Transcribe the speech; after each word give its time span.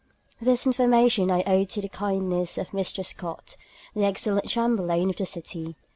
This 0.41 0.65
information 0.65 1.29
I 1.29 1.43
owe 1.43 1.63
to 1.63 1.79
the 1.79 1.87
kindness 1.87 2.57
of 2.57 2.69
Mr. 2.71 3.05
Scott, 3.05 3.55
the 3.93 4.03
excellent 4.03 4.47
Chamberlain 4.49 5.11
of 5.11 5.17
the 5.17 5.27
City. 5.27 5.75